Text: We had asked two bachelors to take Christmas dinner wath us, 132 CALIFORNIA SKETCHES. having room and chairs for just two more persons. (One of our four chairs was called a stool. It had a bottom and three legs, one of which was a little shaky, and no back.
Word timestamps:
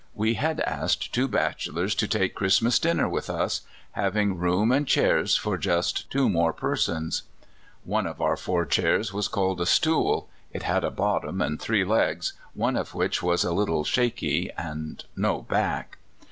We 0.15 0.33
had 0.33 0.61
asked 0.61 1.13
two 1.13 1.27
bachelors 1.27 1.93
to 1.93 2.07
take 2.07 2.33
Christmas 2.33 2.79
dinner 2.79 3.07
wath 3.07 3.29
us, 3.29 3.61
132 3.93 4.33
CALIFORNIA 4.33 4.33
SKETCHES. 4.33 4.39
having 4.39 4.39
room 4.39 4.71
and 4.71 4.87
chairs 5.15 5.37
for 5.37 5.57
just 5.59 6.09
two 6.09 6.27
more 6.27 6.51
persons. 6.53 7.21
(One 7.83 8.07
of 8.07 8.19
our 8.19 8.35
four 8.35 8.65
chairs 8.65 9.13
was 9.13 9.27
called 9.27 9.61
a 9.61 9.67
stool. 9.67 10.27
It 10.51 10.63
had 10.63 10.83
a 10.83 10.89
bottom 10.89 11.39
and 11.39 11.61
three 11.61 11.85
legs, 11.85 12.33
one 12.55 12.75
of 12.75 12.95
which 12.95 13.21
was 13.21 13.43
a 13.43 13.53
little 13.53 13.83
shaky, 13.83 14.49
and 14.57 15.05
no 15.15 15.43
back. 15.43 15.99